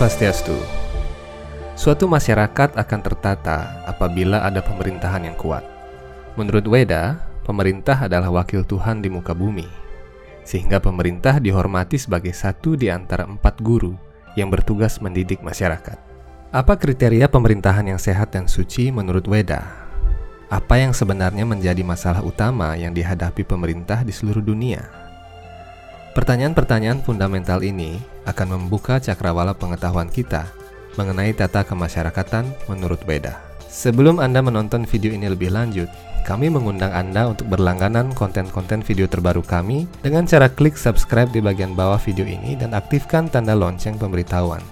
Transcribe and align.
Swastiastu. 0.00 0.56
Suatu 1.76 2.08
masyarakat 2.08 2.72
akan 2.72 3.00
tertata 3.04 3.84
apabila 3.84 4.40
ada 4.40 4.64
pemerintahan 4.64 5.28
yang 5.28 5.36
kuat. 5.36 5.60
Menurut 6.40 6.64
Weda, 6.72 7.20
pemerintah 7.44 8.08
adalah 8.08 8.32
wakil 8.32 8.64
Tuhan 8.64 9.04
di 9.04 9.12
muka 9.12 9.36
bumi, 9.36 9.68
sehingga 10.40 10.80
pemerintah 10.80 11.36
dihormati 11.36 12.00
sebagai 12.00 12.32
satu 12.32 12.80
di 12.80 12.88
antara 12.88 13.28
empat 13.28 13.60
guru 13.60 13.92
yang 14.40 14.48
bertugas 14.48 15.04
mendidik 15.04 15.44
masyarakat. 15.44 16.00
Apa 16.48 16.80
kriteria 16.80 17.28
pemerintahan 17.28 17.92
yang 17.92 18.00
sehat 18.00 18.32
dan 18.32 18.48
suci 18.48 18.88
menurut 18.88 19.28
Weda? 19.28 19.68
Apa 20.48 20.80
yang 20.80 20.96
sebenarnya 20.96 21.44
menjadi 21.44 21.84
masalah 21.84 22.24
utama 22.24 22.72
yang 22.72 22.96
dihadapi 22.96 23.44
pemerintah 23.44 24.00
di 24.00 24.16
seluruh 24.16 24.40
dunia? 24.40 24.80
Pertanyaan-pertanyaan 26.16 27.04
fundamental 27.04 27.60
ini 27.60 28.00
akan 28.30 28.56
membuka 28.56 29.02
cakrawala 29.02 29.52
pengetahuan 29.52 30.06
kita 30.06 30.48
mengenai 30.98 31.34
tata 31.34 31.62
kemasyarakatan 31.66 32.46
menurut 32.66 33.02
Weda. 33.06 33.38
Sebelum 33.70 34.18
Anda 34.18 34.42
menonton 34.42 34.82
video 34.82 35.14
ini 35.14 35.30
lebih 35.30 35.54
lanjut, 35.54 35.86
kami 36.26 36.50
mengundang 36.50 36.90
Anda 36.90 37.30
untuk 37.30 37.46
berlangganan 37.48 38.12
konten-konten 38.18 38.82
video 38.82 39.06
terbaru 39.06 39.40
kami 39.46 39.86
dengan 40.02 40.26
cara 40.26 40.50
klik 40.50 40.74
subscribe 40.74 41.30
di 41.30 41.38
bagian 41.38 41.78
bawah 41.78 41.98
video 41.98 42.26
ini 42.26 42.58
dan 42.58 42.74
aktifkan 42.74 43.30
tanda 43.30 43.54
lonceng 43.54 43.96
pemberitahuan. 43.96 44.62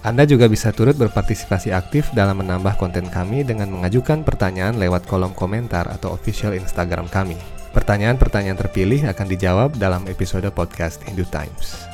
Anda 0.00 0.24
juga 0.24 0.48
bisa 0.48 0.72
turut 0.72 0.96
berpartisipasi 0.96 1.76
aktif 1.76 2.08
dalam 2.16 2.40
menambah 2.40 2.80
konten 2.80 3.04
kami 3.12 3.44
dengan 3.44 3.68
mengajukan 3.68 4.24
pertanyaan 4.24 4.80
lewat 4.80 5.04
kolom 5.04 5.36
komentar 5.36 5.84
atau 5.92 6.16
official 6.16 6.56
Instagram 6.56 7.04
kami. 7.12 7.36
Pertanyaan-pertanyaan 7.76 8.58
terpilih 8.58 9.06
akan 9.12 9.26
dijawab 9.28 9.76
dalam 9.76 10.08
episode 10.08 10.48
podcast 10.56 11.04
Hindu 11.04 11.28
Times. 11.28 11.89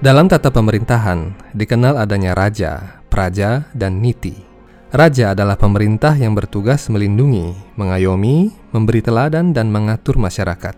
Dalam 0.00 0.32
tata 0.32 0.48
pemerintahan, 0.48 1.52
dikenal 1.52 2.00
adanya 2.00 2.32
raja, 2.32 3.04
praja, 3.12 3.68
dan 3.76 4.00
niti. 4.00 4.32
Raja 4.96 5.36
adalah 5.36 5.60
pemerintah 5.60 6.16
yang 6.16 6.32
bertugas 6.32 6.88
melindungi, 6.88 7.52
mengayomi, 7.76 8.48
memberi 8.72 9.04
teladan, 9.04 9.52
dan 9.52 9.68
mengatur 9.68 10.16
masyarakat. 10.16 10.72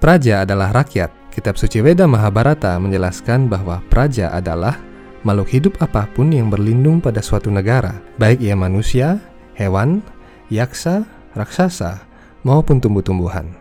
Praja 0.00 0.48
adalah 0.48 0.72
rakyat 0.72 1.12
Kitab 1.32 1.60
suci 1.60 1.84
Weda 1.84 2.08
Mahabharata 2.08 2.76
menjelaskan 2.80 3.52
bahwa 3.52 3.84
praja 3.92 4.32
adalah 4.32 4.80
makhluk 5.20 5.48
hidup 5.52 5.74
apa 5.80 6.08
pun 6.08 6.32
yang 6.32 6.48
berlindung 6.48 7.00
pada 7.00 7.20
suatu 7.20 7.52
negara, 7.52 8.00
baik 8.16 8.40
ia 8.40 8.56
manusia, 8.56 9.20
hewan, 9.52 10.00
yaksa, 10.48 11.04
raksasa, 11.36 12.04
maupun 12.40 12.80
tumbuh-tumbuhan. 12.80 13.52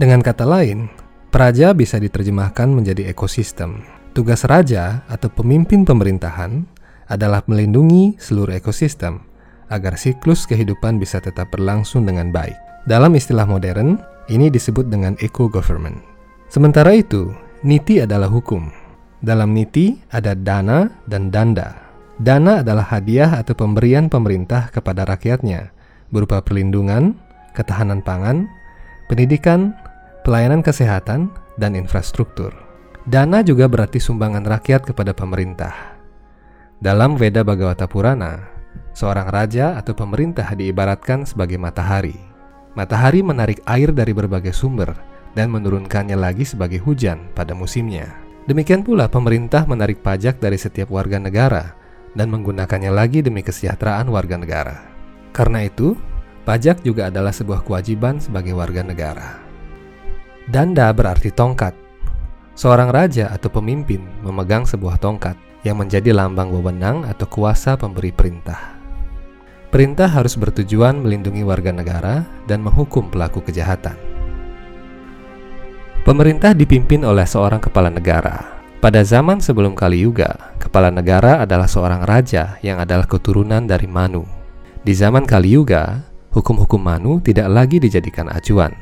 Dengan 0.00 0.24
kata 0.24 0.48
lain, 0.48 0.88
praja 1.28 1.76
bisa 1.76 2.00
diterjemahkan 2.00 2.68
menjadi 2.72 3.12
ekosistem. 3.12 3.93
Tugas 4.14 4.46
raja 4.46 5.02
atau 5.10 5.26
pemimpin 5.26 5.82
pemerintahan 5.82 6.62
adalah 7.10 7.42
melindungi 7.50 8.14
seluruh 8.14 8.54
ekosistem 8.54 9.18
agar 9.66 9.98
siklus 9.98 10.46
kehidupan 10.46 11.02
bisa 11.02 11.18
tetap 11.18 11.50
berlangsung 11.50 12.06
dengan 12.06 12.30
baik. 12.30 12.54
Dalam 12.86 13.18
istilah 13.18 13.42
modern, 13.42 13.98
ini 14.30 14.54
disebut 14.54 14.86
dengan 14.86 15.18
eco-government. 15.18 15.98
Sementara 16.46 16.94
itu, 16.94 17.34
niti 17.66 17.98
adalah 17.98 18.30
hukum. 18.30 18.70
Dalam 19.18 19.50
niti 19.50 19.98
ada 20.14 20.38
dana 20.38 20.86
dan 21.10 21.34
danda. 21.34 21.74
Dana 22.22 22.62
adalah 22.62 22.86
hadiah 22.86 23.42
atau 23.42 23.58
pemberian 23.58 24.06
pemerintah 24.06 24.70
kepada 24.70 25.02
rakyatnya 25.10 25.74
berupa 26.14 26.38
perlindungan, 26.38 27.18
ketahanan 27.58 27.98
pangan, 27.98 28.46
pendidikan, 29.10 29.74
pelayanan 30.22 30.62
kesehatan, 30.62 31.34
dan 31.58 31.74
infrastruktur. 31.74 32.63
Dana 33.04 33.44
juga 33.44 33.68
berarti 33.68 34.00
sumbangan 34.00 34.48
rakyat 34.48 34.88
kepada 34.88 35.12
pemerintah. 35.12 36.00
Dalam 36.80 37.20
Veda 37.20 37.44
Bhagavata 37.44 37.84
Purana, 37.84 38.48
seorang 38.96 39.28
raja 39.28 39.76
atau 39.76 39.92
pemerintah 39.92 40.48
diibaratkan 40.56 41.28
sebagai 41.28 41.60
matahari. 41.60 42.16
Matahari 42.72 43.20
menarik 43.20 43.60
air 43.68 43.92
dari 43.92 44.16
berbagai 44.16 44.56
sumber 44.56 44.96
dan 45.36 45.52
menurunkannya 45.52 46.16
lagi 46.16 46.48
sebagai 46.48 46.80
hujan 46.80 47.28
pada 47.36 47.52
musimnya. 47.52 48.08
Demikian 48.48 48.80
pula 48.80 49.04
pemerintah 49.12 49.68
menarik 49.68 50.00
pajak 50.00 50.40
dari 50.40 50.56
setiap 50.56 50.88
warga 50.88 51.20
negara 51.20 51.76
dan 52.16 52.32
menggunakannya 52.32 52.88
lagi 52.88 53.20
demi 53.20 53.44
kesejahteraan 53.44 54.08
warga 54.08 54.40
negara. 54.40 54.80
Karena 55.36 55.60
itu, 55.68 55.92
pajak 56.48 56.80
juga 56.80 57.12
adalah 57.12 57.36
sebuah 57.36 57.68
kewajiban 57.68 58.16
sebagai 58.16 58.56
warga 58.56 58.80
negara. 58.80 59.44
Danda 60.48 60.88
berarti 60.96 61.28
tongkat. 61.28 61.83
Seorang 62.54 62.94
raja 62.94 63.34
atau 63.34 63.50
pemimpin 63.50 63.98
memegang 64.22 64.62
sebuah 64.62 65.02
tongkat 65.02 65.34
yang 65.66 65.82
menjadi 65.82 66.14
lambang 66.14 66.54
wewenang 66.54 67.02
atau 67.02 67.26
kuasa 67.26 67.74
pemberi 67.74 68.14
perintah. 68.14 68.78
Perintah 69.74 70.06
harus 70.06 70.38
bertujuan 70.38 71.02
melindungi 71.02 71.42
warga 71.42 71.74
negara 71.74 72.22
dan 72.46 72.62
menghukum 72.62 73.10
pelaku 73.10 73.42
kejahatan. 73.42 73.98
Pemerintah 76.06 76.54
dipimpin 76.54 77.02
oleh 77.02 77.26
seorang 77.26 77.58
kepala 77.58 77.90
negara. 77.90 78.62
Pada 78.78 79.02
zaman 79.02 79.40
sebelum 79.40 79.72
Kali 79.72 80.04
Yuga, 80.04 80.54
kepala 80.60 80.92
negara 80.92 81.42
adalah 81.42 81.64
seorang 81.64 82.04
raja 82.04 82.60
yang 82.60 82.78
adalah 82.78 83.08
keturunan 83.08 83.64
dari 83.64 83.88
Manu. 83.88 84.22
Di 84.84 84.92
zaman 84.92 85.24
Kali 85.24 85.56
Yuga, 85.56 86.04
hukum-hukum 86.30 86.78
Manu 86.78 87.18
tidak 87.24 87.48
lagi 87.48 87.80
dijadikan 87.80 88.28
acuan. 88.28 88.76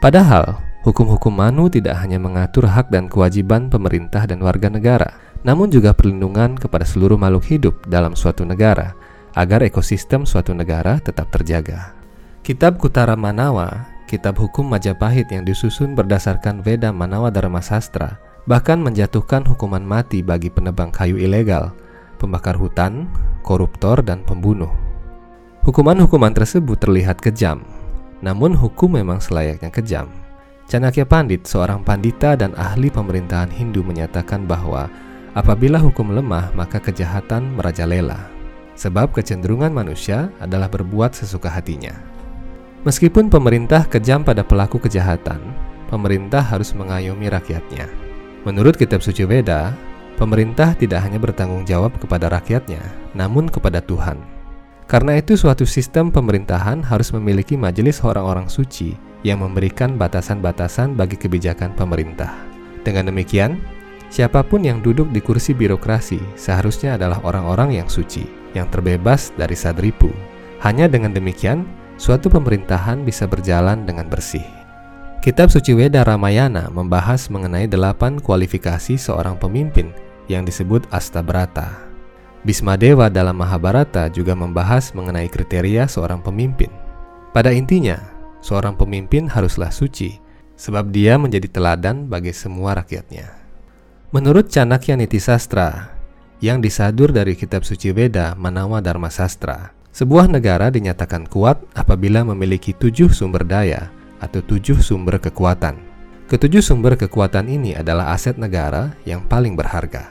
Padahal, 0.00 0.63
hukum-hukum 0.84 1.32
Manu 1.32 1.72
tidak 1.72 1.96
hanya 2.04 2.20
mengatur 2.20 2.68
hak 2.68 2.92
dan 2.92 3.08
kewajiban 3.08 3.72
pemerintah 3.72 4.28
dan 4.28 4.44
warga 4.44 4.68
negara, 4.68 5.16
namun 5.42 5.72
juga 5.72 5.96
perlindungan 5.96 6.54
kepada 6.60 6.84
seluruh 6.84 7.16
makhluk 7.16 7.48
hidup 7.48 7.74
dalam 7.88 8.12
suatu 8.12 8.44
negara 8.44 8.92
agar 9.34 9.64
ekosistem 9.66 10.28
suatu 10.28 10.54
negara 10.54 11.00
tetap 11.00 11.32
terjaga. 11.32 11.96
Kitab 12.44 12.76
Kutara 12.76 13.16
Manawa 13.16 13.88
kitab 14.04 14.36
hukum 14.38 14.68
Majapahit 14.68 15.32
yang 15.32 15.42
disusun 15.42 15.96
berdasarkan 15.96 16.60
Veda 16.60 16.92
Manawa 16.94 17.32
Dharma 17.32 17.64
Sastra 17.64 18.20
bahkan 18.44 18.76
menjatuhkan 18.78 19.42
hukuman 19.48 19.80
mati 19.80 20.20
bagi 20.20 20.52
penebang 20.52 20.92
kayu 20.92 21.16
ilegal, 21.16 21.72
pembakar 22.20 22.54
hutan, 22.54 23.08
koruptor, 23.40 24.04
dan 24.04 24.20
pembunuh. 24.22 24.70
Hukuman-hukuman 25.64 26.36
tersebut 26.36 26.76
terlihat 26.76 27.24
kejam, 27.24 27.64
namun 28.20 28.52
hukum 28.52 29.00
memang 29.00 29.16
selayaknya 29.16 29.72
kejam. 29.72 30.23
Canakya 30.64 31.04
Pandit, 31.04 31.44
seorang 31.44 31.84
pandita 31.84 32.32
dan 32.40 32.56
ahli 32.56 32.88
pemerintahan 32.88 33.52
Hindu 33.52 33.84
menyatakan 33.84 34.48
bahwa 34.48 34.88
apabila 35.36 35.76
hukum 35.76 36.16
lemah 36.16 36.56
maka 36.56 36.80
kejahatan 36.80 37.52
merajalela. 37.52 38.32
Sebab 38.74 39.12
kecenderungan 39.12 39.70
manusia 39.70 40.32
adalah 40.40 40.66
berbuat 40.72 41.12
sesuka 41.12 41.52
hatinya. 41.52 41.92
Meskipun 42.88 43.28
pemerintah 43.28 43.86
kejam 43.86 44.24
pada 44.24 44.40
pelaku 44.40 44.80
kejahatan, 44.80 45.38
pemerintah 45.92 46.40
harus 46.40 46.72
mengayomi 46.72 47.28
rakyatnya. 47.28 47.86
Menurut 48.48 48.74
kitab 48.80 49.04
suci 49.04 49.28
Veda, 49.28 49.76
pemerintah 50.16 50.74
tidak 50.74 51.04
hanya 51.04 51.20
bertanggung 51.20 51.68
jawab 51.68 51.92
kepada 52.00 52.32
rakyatnya, 52.32 52.82
namun 53.12 53.52
kepada 53.52 53.84
Tuhan. 53.84 54.16
Karena 54.88 55.20
itu 55.20 55.36
suatu 55.36 55.68
sistem 55.68 56.08
pemerintahan 56.08 56.82
harus 56.82 57.12
memiliki 57.12 57.54
majelis 57.54 58.00
orang-orang 58.02 58.50
suci 58.50 59.13
yang 59.24 59.40
memberikan 59.40 59.96
batasan-batasan 59.96 60.94
bagi 60.94 61.16
kebijakan 61.16 61.72
pemerintah. 61.72 62.30
Dengan 62.84 63.08
demikian, 63.08 63.58
siapa 64.12 64.44
pun 64.44 64.62
yang 64.62 64.84
duduk 64.84 65.08
di 65.10 65.18
kursi 65.24 65.56
birokrasi 65.56 66.20
seharusnya 66.36 67.00
adalah 67.00 67.18
orang-orang 67.24 67.80
yang 67.80 67.88
suci, 67.88 68.28
yang 68.52 68.68
terbebas 68.68 69.32
dari 69.34 69.56
sadripu. 69.56 70.12
Hanya 70.60 70.86
dengan 70.86 71.16
demikian, 71.16 71.64
suatu 71.96 72.28
pemerintahan 72.28 73.02
bisa 73.02 73.24
berjalan 73.24 73.88
dengan 73.88 74.06
bersih. 74.06 74.44
Kitab 75.24 75.48
Suci 75.48 75.72
Weda 75.72 76.04
Ramayana 76.04 76.68
membahas 76.68 77.32
mengenai 77.32 77.64
delapan 77.64 78.20
kualifikasi 78.20 79.00
seorang 79.00 79.40
pemimpin 79.40 79.88
yang 80.28 80.44
disebut 80.44 80.84
Astabrata. 80.92 81.88
Bismadewa 82.44 83.08
dalam 83.08 83.40
Mahabharata 83.40 84.12
juga 84.12 84.36
membahas 84.36 84.92
mengenai 84.92 85.32
kriteria 85.32 85.88
seorang 85.88 86.20
pemimpin. 86.20 86.68
Pada 87.32 87.56
intinya, 87.56 87.96
seorang 88.44 88.76
pemimpin 88.76 89.32
haruslah 89.32 89.72
suci, 89.72 90.20
sebab 90.60 90.92
dia 90.92 91.16
menjadi 91.16 91.48
teladan 91.48 92.04
bagi 92.12 92.36
semua 92.36 92.76
rakyatnya. 92.76 93.32
Menurut 94.12 94.52
Chanakya 94.52 95.00
Niti 95.00 95.16
Sastra, 95.16 95.96
yang 96.44 96.60
disadur 96.60 97.08
dari 97.08 97.32
kitab 97.32 97.64
suci 97.64 97.88
Weda 97.96 98.36
Manawa 98.36 98.84
Dharma 98.84 99.08
Sastra, 99.08 99.72
sebuah 99.96 100.28
negara 100.28 100.68
dinyatakan 100.68 101.24
kuat 101.24 101.56
apabila 101.72 102.20
memiliki 102.20 102.76
tujuh 102.76 103.08
sumber 103.08 103.48
daya 103.48 103.88
atau 104.20 104.44
tujuh 104.44 104.76
sumber 104.84 105.16
kekuatan. 105.16 105.80
Ketujuh 106.28 106.60
sumber 106.60 107.00
kekuatan 107.00 107.48
ini 107.48 107.72
adalah 107.72 108.12
aset 108.12 108.36
negara 108.36 108.92
yang 109.08 109.24
paling 109.24 109.56
berharga. 109.56 110.08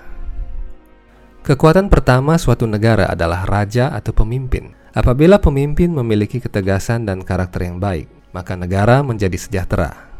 Kekuatan 1.43 1.91
pertama 1.91 2.39
suatu 2.39 2.63
negara 2.63 3.11
adalah 3.11 3.43
raja 3.43 3.91
atau 3.91 4.15
pemimpin. 4.15 4.71
Apabila 4.93 5.41
pemimpin 5.41 5.89
memiliki 5.91 6.37
ketegasan 6.37 7.03
dan 7.03 7.25
karakter 7.25 7.65
yang 7.65 7.81
baik, 7.81 8.07
maka 8.33 8.57
negara 8.57 8.99
menjadi 9.05 9.37
sejahtera. 9.39 10.11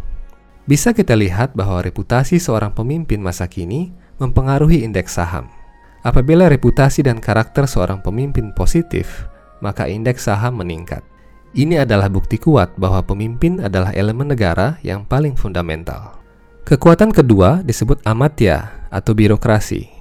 Bisa 0.63 0.95
kita 0.95 1.17
lihat 1.17 1.51
bahwa 1.57 1.83
reputasi 1.83 2.39
seorang 2.39 2.71
pemimpin 2.71 3.19
masa 3.19 3.49
kini 3.51 3.91
mempengaruhi 4.21 4.87
indeks 4.87 5.19
saham. 5.19 5.51
Apabila 6.05 6.47
reputasi 6.47 7.03
dan 7.03 7.19
karakter 7.19 7.67
seorang 7.67 7.99
pemimpin 7.99 8.55
positif, 8.55 9.27
maka 9.59 9.91
indeks 9.91 10.31
saham 10.31 10.63
meningkat. 10.63 11.03
Ini 11.53 11.83
adalah 11.83 12.07
bukti 12.07 12.39
kuat 12.39 12.73
bahwa 12.79 13.03
pemimpin 13.03 13.59
adalah 13.59 13.91
elemen 13.91 14.31
negara 14.31 14.79
yang 14.81 15.03
paling 15.03 15.35
fundamental. 15.35 16.17
Kekuatan 16.63 17.11
kedua 17.11 17.59
disebut 17.59 17.99
amatya 18.07 18.87
atau 18.87 19.11
birokrasi. 19.11 19.91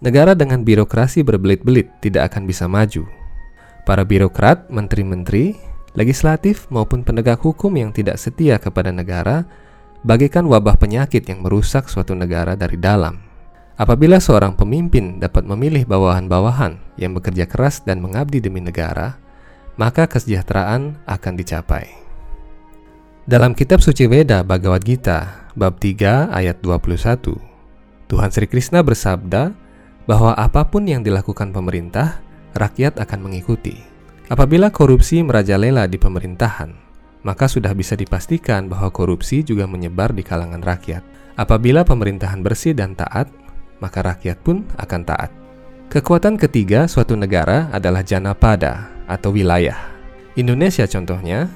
Negara 0.00 0.32
dengan 0.32 0.64
birokrasi 0.64 1.20
berbelit-belit 1.20 1.90
tidak 2.00 2.32
akan 2.32 2.48
bisa 2.48 2.64
maju 2.70 3.04
Para 3.88 4.04
birokrat, 4.04 4.68
menteri-menteri, 4.68 5.56
legislatif 5.98 6.70
maupun 6.70 7.02
penegak 7.02 7.42
hukum 7.42 7.74
yang 7.74 7.90
tidak 7.90 8.22
setia 8.22 8.62
kepada 8.62 8.94
negara 8.94 9.42
bagaikan 10.06 10.46
wabah 10.46 10.78
penyakit 10.78 11.26
yang 11.26 11.42
merusak 11.42 11.90
suatu 11.90 12.14
negara 12.14 12.54
dari 12.54 12.78
dalam. 12.78 13.18
Apabila 13.74 14.22
seorang 14.22 14.54
pemimpin 14.54 15.18
dapat 15.18 15.42
memilih 15.42 15.86
bawahan-bawahan 15.86 16.78
yang 16.98 17.14
bekerja 17.18 17.50
keras 17.50 17.82
dan 17.82 17.98
mengabdi 17.98 18.38
demi 18.38 18.62
negara, 18.62 19.18
maka 19.78 20.06
kesejahteraan 20.06 21.02
akan 21.06 21.34
dicapai. 21.38 21.86
Dalam 23.26 23.54
kitab 23.54 23.82
suci 23.82 24.06
Weda 24.06 24.42
Bhagavad 24.42 24.82
Gita 24.82 25.50
bab 25.54 25.78
3 25.78 26.30
ayat 26.30 26.58
21, 26.62 27.38
Tuhan 28.10 28.30
Sri 28.34 28.46
Krishna 28.50 28.82
bersabda 28.82 29.54
bahwa 30.08 30.32
apa 30.34 30.64
pun 30.66 30.88
yang 30.88 31.04
dilakukan 31.04 31.52
pemerintah 31.52 32.18
rakyat 32.56 32.98
akan 32.98 33.30
mengikuti. 33.30 33.97
Apabila 34.28 34.68
korupsi 34.68 35.24
merajalela 35.24 35.88
di 35.88 35.96
pemerintahan, 35.96 36.68
maka 37.24 37.48
sudah 37.48 37.72
bisa 37.72 37.96
dipastikan 37.96 38.68
bahwa 38.68 38.92
korupsi 38.92 39.40
juga 39.40 39.64
menyebar 39.64 40.12
di 40.12 40.20
kalangan 40.20 40.60
rakyat. 40.60 41.00
Apabila 41.32 41.80
pemerintahan 41.80 42.44
bersih 42.44 42.76
dan 42.76 42.92
taat, 42.92 43.32
maka 43.80 44.04
rakyat 44.04 44.36
pun 44.44 44.68
akan 44.76 45.00
taat. 45.08 45.32
Kekuatan 45.88 46.36
ketiga 46.36 46.84
suatu 46.84 47.16
negara 47.16 47.72
adalah 47.72 48.04
janapada 48.04 48.92
atau 49.08 49.32
wilayah. 49.32 49.80
Indonesia 50.36 50.84
contohnya 50.84 51.48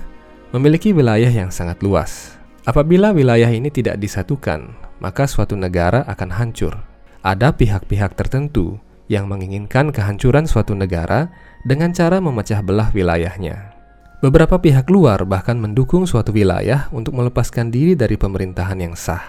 memiliki 0.57 0.97
wilayah 0.97 1.29
yang 1.29 1.53
sangat 1.53 1.85
luas. 1.85 2.41
Apabila 2.65 3.13
wilayah 3.13 3.53
ini 3.53 3.69
tidak 3.69 4.01
disatukan, 4.01 4.73
maka 4.97 5.29
suatu 5.29 5.61
negara 5.61 6.09
akan 6.09 6.31
hancur. 6.41 6.81
Ada 7.21 7.53
pihak-pihak 7.53 8.17
tertentu 8.17 8.81
yang 9.13 9.29
menginginkan 9.29 9.93
kehancuran 9.93 10.49
suatu 10.49 10.73
negara 10.73 11.29
dengan 11.69 11.93
cara 11.93 12.17
memecah 12.17 12.65
belah 12.65 12.89
wilayahnya. 12.97 13.77
Beberapa 14.25 14.57
pihak 14.57 14.89
luar 14.89 15.29
bahkan 15.29 15.61
mendukung 15.61 16.09
suatu 16.09 16.33
wilayah 16.33 16.89
untuk 16.97 17.13
melepaskan 17.13 17.69
diri 17.69 17.93
dari 17.93 18.17
pemerintahan 18.17 18.81
yang 18.81 18.97
sah. 18.97 19.21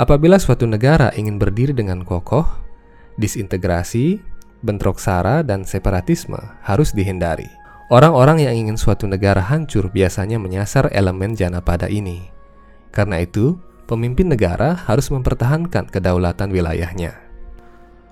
Apabila 0.00 0.40
suatu 0.40 0.64
negara 0.64 1.12
ingin 1.12 1.36
berdiri 1.36 1.76
dengan 1.76 2.06
kokoh, 2.06 2.48
disintegrasi, 3.20 4.22
bentrok 4.64 4.96
sara, 5.02 5.44
dan 5.44 5.66
separatisme 5.68 6.38
harus 6.64 6.96
dihindari. 6.96 7.50
Orang-orang 7.90 8.46
yang 8.46 8.54
ingin 8.54 8.78
suatu 8.80 9.04
negara 9.10 9.42
hancur 9.44 9.90
biasanya 9.92 10.38
menyasar 10.40 10.88
elemen 10.94 11.34
jana 11.34 11.58
pada 11.58 11.90
ini. 11.90 12.30
Karena 12.94 13.18
itu, 13.18 13.58
pemimpin 13.90 14.30
negara 14.30 14.78
harus 14.86 15.10
mempertahankan 15.10 15.90
kedaulatan 15.90 16.54
wilayahnya. 16.54 17.27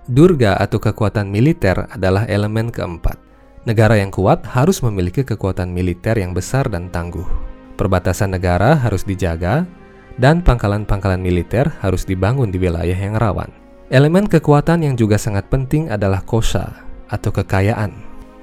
Durga 0.06 0.54
atau 0.54 0.78
kekuatan 0.78 1.26
militer 1.26 1.90
adalah 1.90 2.30
elemen 2.30 2.70
keempat. 2.70 3.18
Negara 3.66 3.98
yang 3.98 4.14
kuat 4.14 4.46
harus 4.46 4.78
memiliki 4.78 5.26
kekuatan 5.26 5.74
militer 5.74 6.14
yang 6.14 6.30
besar 6.30 6.70
dan 6.70 6.86
tangguh. 6.94 7.26
Perbatasan 7.74 8.30
negara 8.30 8.78
harus 8.78 9.02
dijaga, 9.02 9.66
dan 10.14 10.46
pangkalan-pangkalan 10.46 11.18
militer 11.18 11.66
harus 11.82 12.06
dibangun 12.06 12.54
di 12.54 12.62
wilayah 12.62 12.94
yang 12.94 13.18
rawan. 13.18 13.50
Elemen 13.90 14.30
kekuatan 14.30 14.86
yang 14.86 14.94
juga 14.94 15.18
sangat 15.18 15.50
penting 15.50 15.90
adalah 15.90 16.22
kosa 16.22 16.86
atau 17.10 17.34
kekayaan. 17.34 17.90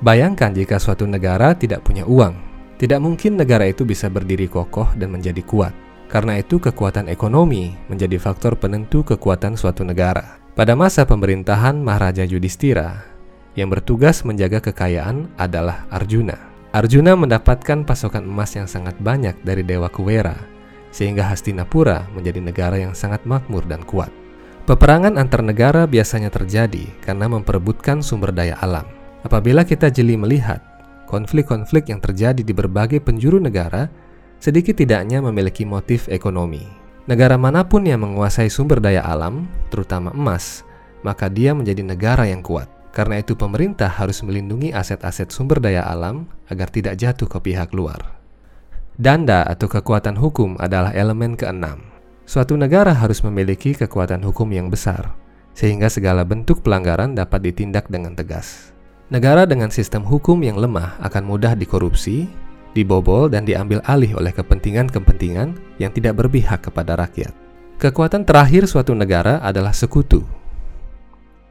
Bayangkan 0.04 0.51
jika 0.51 0.75
suatu 0.83 1.07
negara 1.07 1.56
tidak 1.56 1.88
punya 1.88 2.04
uang, 2.04 2.36
tidak 2.75 3.00
mungkin 3.00 3.39
negara 3.39 3.71
itu 3.71 3.88
bisa 3.88 4.12
berdiri 4.12 4.51
kokoh 4.51 4.92
dan 5.00 5.15
menjadi 5.15 5.39
kuat. 5.48 5.71
Karena 6.12 6.44
itu, 6.44 6.60
kekuatan 6.60 7.07
ekonomi 7.07 7.71
menjadi 7.88 8.19
faktor 8.19 8.60
penentu 8.60 9.01
kekuatan 9.07 9.56
suatu 9.56 9.88
negara. 9.88 10.42
Pada 10.53 10.77
masa 10.77 11.01
pemerintahan 11.01 11.81
Maharaja 11.81 12.21
Yudhistira, 12.21 13.01
yang 13.57 13.73
bertugas 13.73 14.21
menjaga 14.21 14.61
kekayaan 14.61 15.25
adalah 15.33 15.89
Arjuna. 15.89 16.38
Arjuna 16.69 17.17
mendapatkan 17.17 17.81
pasokan 17.81 18.21
emas 18.29 18.53
yang 18.53 18.69
sangat 18.69 18.94
banyak 19.01 19.33
dari 19.41 19.65
Dewa 19.65 19.89
Kuwera, 19.89 20.38
sehingga 20.94 21.25
Hastinapura 21.25 22.05
menjadi 22.13 22.38
negara 22.38 22.77
yang 22.77 22.94
sangat 22.94 23.25
makmur 23.25 23.65
dan 23.65 23.81
kuat. 23.81 24.13
Peperangan 24.69 25.17
antar 25.17 25.41
negara 25.41 25.89
biasanya 25.89 26.29
terjadi 26.29 26.85
karena 27.01 27.25
memperebutkan 27.33 28.05
sumber 28.05 28.29
daya 28.29 28.53
alam. 28.61 28.85
Apabila 29.25 29.65
kita 29.65 29.89
jeli 29.89 30.21
melihat 30.21 30.61
konflik-konflik 31.09 31.89
yang 31.89 31.97
terjadi 31.97 32.45
di 32.45 32.53
berbagai 32.53 33.01
penjuru 33.01 33.41
negara, 33.41 33.89
sedikit 34.38 34.77
tidaknya 34.77 35.17
memiliki 35.17 35.65
motif 35.65 36.05
ekonomi. 36.13 36.82
Negara 37.03 37.35
mana 37.35 37.67
pun 37.67 37.83
yang 37.83 38.00
menguasai 38.00 38.47
sumber 38.47 38.79
daya 38.79 39.03
alam, 39.03 39.51
terutama 39.67 40.15
emas, 40.15 40.63
maka 41.03 41.27
dia 41.27 41.51
menjadi 41.51 41.83
negara 41.83 42.23
yang 42.23 42.39
kuat. 42.39 42.71
Karena 42.95 43.19
itu 43.19 43.35
pemerintah 43.35 43.89
harus 43.89 44.23
melindungi 44.23 44.71
aset-aset 44.71 45.33
sumber 45.33 45.59
daya 45.59 45.83
alam 45.83 46.29
agar 46.47 46.69
tidak 46.71 46.95
jatuh 46.95 47.27
ke 47.27 47.51
pihak 47.51 47.75
luar. 47.75 48.00
Danda 48.95 49.44
atau 49.44 49.65
kekuatan 49.65 50.15
hukum 50.15 50.55
adalah 50.61 50.94
elemen 50.94 51.33
keenam. 51.33 51.81
Suatu 52.23 52.55
negara 52.55 52.94
harus 52.95 53.19
memiliki 53.25 53.75
kekuatan 53.75 54.23
hukum 54.23 54.47
yang 54.53 54.71
besar, 54.71 55.11
sehingga 55.51 55.91
segala 55.91 56.23
bentuk 56.23 56.63
pelanggaran 56.63 57.17
dapat 57.17 57.51
ditindak 57.51 57.91
dengan 57.91 58.15
tegas. 58.15 58.71
Negara 59.11 59.44
dengan 59.44 59.67
sistem 59.73 60.07
hukum 60.07 60.39
yang 60.39 60.55
lemah 60.55 60.95
akan 61.03 61.27
mudah 61.27 61.57
dikorupsi, 61.57 62.31
dibobol 62.73 63.29
dan 63.29 63.45
diambil 63.45 63.79
alih 63.85 64.17
oleh 64.17 64.33
kepentingan-kepentingan 64.33 65.79
yang 65.79 65.91
tidak 65.93 66.17
berpihak 66.17 66.65
kepada 66.65 66.97
rakyat. 66.97 67.31
Kekuatan 67.77 68.25
terakhir 68.25 68.65
suatu 68.65 68.98
negara 68.98 69.41
adalah 69.41 69.74
sekutu. 69.74 70.25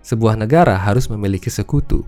Sebuah 0.03 0.35
negara 0.35 0.75
harus 0.75 1.07
memiliki 1.07 1.49
sekutu. 1.49 2.03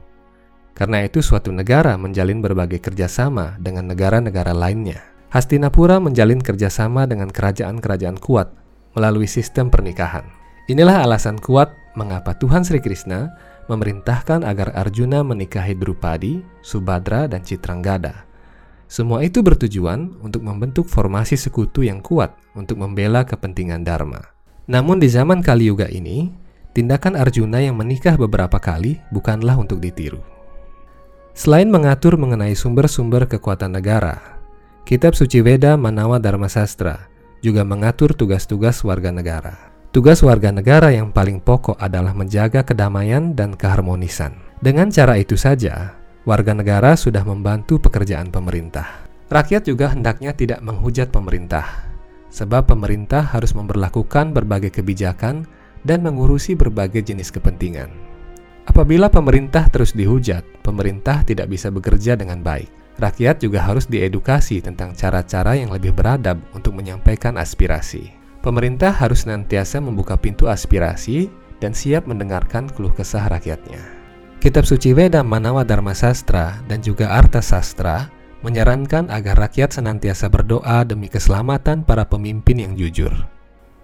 Karena 0.75 1.07
itu 1.07 1.23
suatu 1.23 1.55
negara 1.55 1.95
menjalin 1.95 2.43
berbagai 2.43 2.83
kerjasama 2.83 3.55
dengan 3.63 3.87
negara-negara 3.87 4.51
lainnya. 4.51 4.99
Hastinapura 5.31 6.03
menjalin 6.03 6.43
kerjasama 6.43 7.07
dengan 7.07 7.31
kerajaan-kerajaan 7.31 8.19
kuat 8.19 8.51
melalui 8.99 9.31
sistem 9.31 9.71
pernikahan. 9.71 10.27
Inilah 10.67 11.07
alasan 11.07 11.39
kuat 11.39 11.71
mengapa 11.95 12.35
Tuhan 12.35 12.67
Sri 12.67 12.83
Krishna 12.83 13.31
memerintahkan 13.71 14.43
agar 14.43 14.75
Arjuna 14.75 15.23
menikahi 15.23 15.79
Drupadi, 15.79 16.43
Subadra, 16.63 17.31
dan 17.31 17.47
Citranggada 17.47 18.34
semua 18.95 19.27
itu 19.27 19.43
bertujuan 19.43 20.23
untuk 20.23 20.47
membentuk 20.47 20.87
formasi 20.87 21.35
sekutu 21.35 21.83
yang 21.83 21.99
kuat 21.99 22.31
untuk 22.55 22.79
membela 22.79 23.27
kepentingan 23.27 23.83
Dharma. 23.83 24.23
Namun 24.71 25.03
di 25.03 25.11
zaman 25.11 25.43
Kali 25.43 25.67
Yuga 25.67 25.91
ini, 25.91 26.31
tindakan 26.79 27.19
Arjuna 27.19 27.59
yang 27.59 27.75
menikah 27.75 28.15
beberapa 28.15 28.63
kali 28.63 29.03
bukanlah 29.11 29.59
untuk 29.59 29.83
ditiru. 29.83 30.23
Selain 31.35 31.67
mengatur 31.67 32.15
mengenai 32.15 32.55
sumber-sumber 32.55 33.27
kekuatan 33.27 33.75
negara, 33.75 34.39
kitab 34.87 35.19
suci 35.19 35.43
Weda 35.43 35.75
Manawa 35.75 36.23
Dharma 36.23 36.47
Sastra 36.47 37.11
juga 37.43 37.67
mengatur 37.67 38.15
tugas-tugas 38.15 38.79
warga 38.87 39.11
negara. 39.11 39.75
Tugas 39.91 40.23
warga 40.23 40.55
negara 40.55 40.95
yang 40.95 41.11
paling 41.11 41.43
pokok 41.43 41.83
adalah 41.83 42.15
menjaga 42.15 42.63
kedamaian 42.63 43.35
dan 43.35 43.59
keharmonisan. 43.59 44.39
Dengan 44.63 44.87
cara 44.95 45.19
itu 45.19 45.35
saja, 45.35 45.99
warga 46.25 46.57
negara 46.57 46.97
sudah 46.97 47.21
membantu 47.21 47.77
pekerjaan 47.77 48.33
pemerintah. 48.33 49.05
Rakyat 49.29 49.69
juga 49.69 49.93
hendaknya 49.93 50.33
tidak 50.33 50.61
menghujat 50.65 51.13
pemerintah, 51.13 51.65
sebab 52.33 52.69
pemerintah 52.69 53.25
harus 53.25 53.53
memperlakukan 53.53 54.33
berbagai 54.33 54.73
kebijakan 54.73 55.45
dan 55.85 56.01
mengurusi 56.01 56.57
berbagai 56.57 57.05
jenis 57.05 57.29
kepentingan. 57.29 57.93
Apabila 58.65 59.13
pemerintah 59.13 59.69
terus 59.69 59.93
dihujat, 59.93 60.65
pemerintah 60.65 61.21
tidak 61.29 61.53
bisa 61.53 61.69
bekerja 61.69 62.17
dengan 62.17 62.41
baik. 62.41 62.73
Rakyat 62.97 63.45
juga 63.45 63.61
harus 63.61 63.85
diedukasi 63.85 64.65
tentang 64.65 64.97
cara-cara 64.97 65.59
yang 65.59 65.69
lebih 65.69 65.93
beradab 65.93 66.41
untuk 66.57 66.73
menyampaikan 66.73 67.37
aspirasi. 67.37 68.09
Pemerintah 68.41 68.93
harus 68.95 69.29
senantiasa 69.29 69.83
membuka 69.83 70.17
pintu 70.17 70.49
aspirasi 70.49 71.29
dan 71.61 71.77
siap 71.77 72.09
mendengarkan 72.09 72.71
keluh 72.71 72.93
kesah 72.93 73.29
rakyatnya. 73.29 74.04
Kitab 74.45 74.69
suci 74.69 74.93
Weda 74.93 75.25
Manawa 75.25 75.65
Dharma 75.65 75.97
Sastra 75.97 76.61
dan 76.69 76.85
juga 76.85 77.09
Arta 77.17 77.41
Sastra 77.41 78.13
menyarankan 78.45 79.09
agar 79.09 79.41
rakyat 79.41 79.73
senantiasa 79.73 80.29
berdoa 80.29 80.85
demi 80.85 81.09
keselamatan 81.09 81.81
para 81.81 82.05
pemimpin 82.05 82.61
yang 82.61 82.77
jujur. 82.77 83.09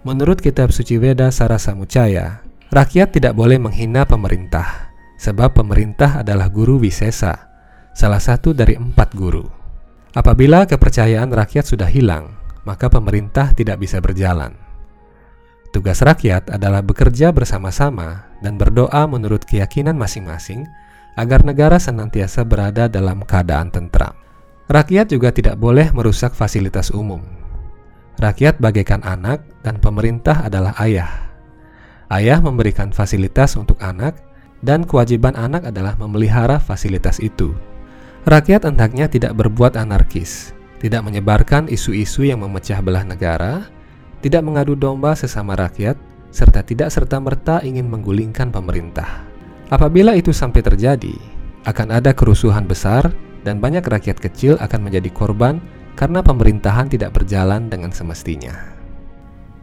Menurut 0.05 0.37
kitab 0.37 0.69
suci 0.69 1.01
Weda 1.01 1.33
Sarasa 1.33 1.73
Mucaya, 1.73 2.45
rakyat 2.69 3.09
tidak 3.09 3.33
boleh 3.33 3.57
menghina 3.57 4.05
pemerintah, 4.05 4.93
sebab 5.17 5.57
pemerintah 5.57 6.21
adalah 6.21 6.45
guru 6.53 6.77
wisesa, 6.77 7.49
salah 7.97 8.21
satu 8.21 8.53
dari 8.53 8.77
empat 8.77 9.17
guru. 9.17 9.49
Apabila 10.13 10.69
kepercayaan 10.69 11.33
rakyat 11.33 11.73
sudah 11.73 11.89
hilang, 11.89 12.37
maka 12.69 12.85
pemerintah 12.85 13.49
tidak 13.57 13.81
bisa 13.81 13.97
berjalan. 13.97 14.53
Tugas 15.71 16.03
rakyat 16.03 16.51
adalah 16.51 16.83
bekerja 16.83 17.31
bersama-sama 17.31 18.27
dan 18.43 18.59
berdoa 18.59 19.07
menurut 19.07 19.47
keyakinan 19.47 19.95
masing-masing 19.95 20.67
agar 21.15 21.47
negara 21.47 21.79
senantiasa 21.79 22.43
berada 22.43 22.91
dalam 22.91 23.23
keadaan 23.23 23.71
tentram. 23.71 24.11
Rakyat 24.67 25.15
juga 25.15 25.31
tidak 25.31 25.55
boleh 25.55 25.87
merusak 25.95 26.35
fasilitas 26.35 26.91
umum. 26.91 27.23
Rakyat 28.19 28.59
bagaikan 28.59 28.99
anak 29.07 29.47
dan 29.63 29.79
pemerintah 29.79 30.43
adalah 30.43 30.75
ayah. 30.83 31.31
Ayah 32.11 32.43
memberikan 32.43 32.91
fasilitas 32.91 33.55
untuk 33.55 33.79
anak 33.79 34.19
dan 34.59 34.83
kewajiban 34.83 35.39
anak 35.39 35.71
adalah 35.71 35.95
memelihara 35.95 36.59
fasilitas 36.59 37.23
itu. 37.23 37.55
Rakyat 38.27 38.67
hendaknya 38.67 39.07
tidak 39.07 39.39
berbuat 39.39 39.79
anarkis, 39.79 40.51
tidak 40.83 41.07
menyebarkan 41.07 41.71
isu-isu 41.71 42.27
yang 42.27 42.43
memecah 42.43 42.83
belah 42.83 43.07
negara, 43.07 43.71
tidak 44.21 44.45
mengadu 44.45 44.77
domba 44.77 45.17
sesama 45.17 45.57
rakyat, 45.57 45.97
serta 46.31 46.63
tidak 46.63 46.93
serta-merta 46.93 47.65
ingin 47.65 47.89
menggulingkan 47.89 48.53
pemerintah. 48.53 49.25
Apabila 49.67 50.15
itu 50.15 50.31
sampai 50.31 50.61
terjadi, 50.63 51.17
akan 51.67 52.01
ada 52.01 52.13
kerusuhan 52.15 52.65
besar 52.65 53.09
dan 53.41 53.57
banyak 53.57 53.81
rakyat 53.81 54.17
kecil 54.17 54.57
akan 54.61 54.89
menjadi 54.89 55.09
korban 55.13 55.57
karena 55.97 56.21
pemerintahan 56.21 56.87
tidak 56.89 57.17
berjalan 57.17 57.67
dengan 57.67 57.91
semestinya. 57.91 58.53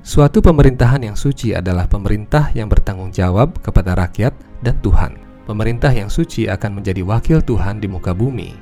Suatu 0.02 0.40
pemerintahan 0.40 1.04
yang 1.04 1.16
suci 1.18 1.52
adalah 1.52 1.84
pemerintah 1.84 2.54
yang 2.54 2.70
bertanggung 2.70 3.12
jawab 3.12 3.58
kepada 3.60 3.92
rakyat 3.98 4.32
dan 4.64 4.78
Tuhan. 4.80 5.20
Pemerintah 5.44 5.92
yang 5.92 6.12
suci 6.12 6.44
akan 6.48 6.80
menjadi 6.80 7.00
wakil 7.04 7.40
Tuhan 7.40 7.80
di 7.80 7.88
muka 7.88 8.12
bumi, 8.12 8.52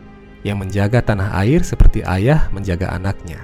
yang 0.46 0.62
menjaga 0.62 1.02
tanah 1.02 1.34
air 1.42 1.66
seperti 1.66 2.02
ayah 2.06 2.46
menjaga 2.54 2.94
anaknya. 2.94 3.42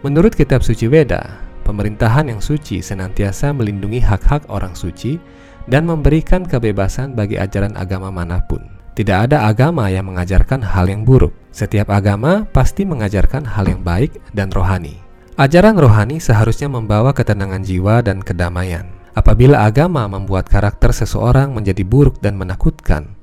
Menurut 0.00 0.32
kitab 0.32 0.64
suci 0.64 0.88
Weda, 0.88 1.49
pemerintahan 1.62 2.32
yang 2.32 2.40
suci 2.42 2.80
senantiasa 2.80 3.52
melindungi 3.54 4.00
hak-hak 4.02 4.48
orang 4.50 4.72
suci 4.72 5.20
dan 5.68 5.86
memberikan 5.86 6.42
kebebasan 6.42 7.14
bagi 7.14 7.38
ajaran 7.38 7.76
agama 7.78 8.10
mana 8.10 8.42
pun. 8.44 8.64
Tidak 8.98 9.30
ada 9.30 9.46
agama 9.46 9.86
yang 9.88 10.10
mengajarkan 10.10 10.60
hal 10.60 10.90
yang 10.90 11.06
buruk. 11.06 11.32
Setiap 11.54 11.88
agama 11.88 12.44
pasti 12.50 12.84
mengajarkan 12.84 13.46
hal 13.46 13.70
yang 13.70 13.80
baik 13.80 14.18
dan 14.34 14.50
rohani. 14.50 14.98
Ajaran 15.40 15.78
rohani 15.78 16.20
seharusnya 16.20 16.68
membawa 16.68 17.16
ketenangan 17.16 17.64
jiwa 17.64 18.04
dan 18.04 18.20
kedamaian. 18.20 18.84
Apabila 19.16 19.64
agama 19.64 20.04
membuat 20.04 20.46
karakter 20.52 20.92
seseorang 20.92 21.50
menjadi 21.56 21.82
buruk 21.82 22.20
dan 22.20 22.36
menakutkan, 22.36 23.16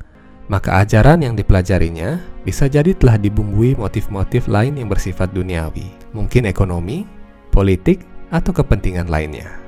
maka 0.47 0.81
ajaran 0.83 1.23
yang 1.23 1.35
dipelajarinya 1.35 2.19
bisa 2.47 2.71
jadi 2.71 2.95
telah 2.95 3.19
dibumbui 3.19 3.75
motif-motif 3.75 4.47
lain 4.47 4.79
yang 4.79 4.87
bersifat 4.87 5.31
duniawi, 5.35 5.91
mungkin 6.15 6.47
ekonomi, 6.47 7.03
politik, 7.51 8.03
atau 8.31 8.51
kepentingan 8.51 9.07
lainnya. 9.07 9.67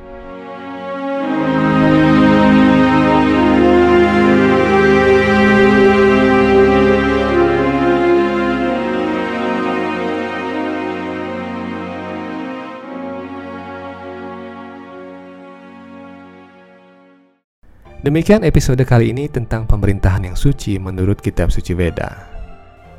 Demikian 18.00 18.48
episode 18.48 18.80
kali 18.88 19.12
ini 19.12 19.28
tentang 19.28 19.68
pemerintahan 19.68 20.32
yang 20.32 20.38
suci 20.40 20.80
menurut 20.80 21.20
kitab 21.20 21.52
suci 21.52 21.76
Weda. 21.76 22.32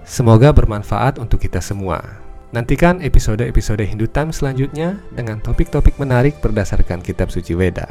Semoga 0.05 0.53
bermanfaat 0.53 1.17
untuk 1.17 1.41
kita 1.41 1.57
semua. 1.59 2.30
Nantikan 2.51 2.99
episode-episode 2.99 3.87
Hindu 3.87 4.11
Time 4.11 4.35
selanjutnya 4.35 4.99
dengan 5.15 5.39
topik-topik 5.39 6.03
menarik 6.03 6.43
berdasarkan 6.43 6.99
kitab 6.99 7.31
suci 7.31 7.55
Weda. 7.55 7.87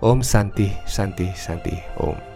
Om 0.00 0.24
Santi 0.24 0.72
Santi 0.88 1.28
Santi 1.36 1.76
Om. 2.00 2.31